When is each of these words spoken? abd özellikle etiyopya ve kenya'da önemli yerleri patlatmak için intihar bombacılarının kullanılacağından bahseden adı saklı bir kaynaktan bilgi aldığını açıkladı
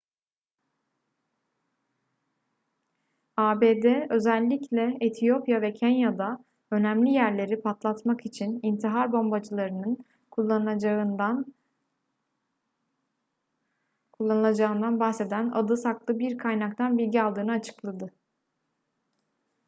abd 3.37 3.85
özellikle 4.09 4.97
etiyopya 5.01 5.61
ve 5.61 5.73
kenya'da 5.73 6.45
önemli 6.71 7.09
yerleri 7.11 7.61
patlatmak 7.61 8.25
için 8.25 8.59
intihar 8.63 9.11
bombacılarının 9.11 10.05
kullanılacağından 14.17 14.99
bahseden 14.99 15.49
adı 15.51 15.77
saklı 15.77 16.19
bir 16.19 16.37
kaynaktan 16.37 16.97
bilgi 16.97 17.21
aldığını 17.21 17.51
açıkladı 17.51 18.13